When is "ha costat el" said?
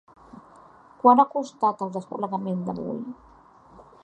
1.23-1.93